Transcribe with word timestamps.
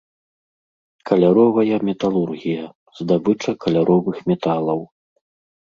Каляровая 1.09 1.77
металургія, 1.89 2.63
здабыча 3.01 3.51
каляровых 3.67 4.17
металаў. 4.33 4.79